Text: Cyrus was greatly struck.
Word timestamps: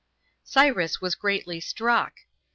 Cyrus 0.43 0.99
was 0.99 1.13
greatly 1.13 1.59
struck. 1.59 2.21